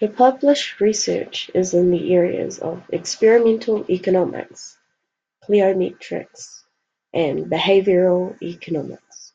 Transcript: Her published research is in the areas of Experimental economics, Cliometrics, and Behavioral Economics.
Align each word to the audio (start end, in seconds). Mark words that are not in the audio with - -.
Her 0.00 0.08
published 0.08 0.80
research 0.80 1.48
is 1.54 1.72
in 1.72 1.92
the 1.92 2.12
areas 2.12 2.58
of 2.58 2.82
Experimental 2.92 3.88
economics, 3.88 4.76
Cliometrics, 5.44 6.64
and 7.14 7.44
Behavioral 7.46 8.36
Economics. 8.42 9.34